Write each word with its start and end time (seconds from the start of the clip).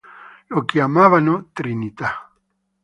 Lo 0.47 0.63
chiamavano 0.65 1.49
Trinità... 1.53 2.27